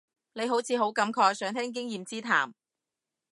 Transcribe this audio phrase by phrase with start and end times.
[0.33, 2.55] 你好似好感慨，想聽經驗之談